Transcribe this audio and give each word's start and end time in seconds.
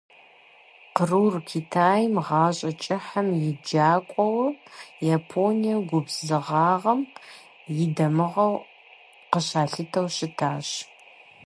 Кърур 0.95 1.33
Китайм 1.49 2.13
гъащӀэ 2.27 2.71
кӀыхьым 2.83 3.27
и 3.49 3.51
«джакӀуэу», 3.65 4.39
Японием 5.17 5.79
губзыгъагъэм 5.89 6.99
и 7.83 7.85
дамыгъэу 7.95 8.53
къыщалъытэу 9.31 10.07
щытащ. 10.15 10.67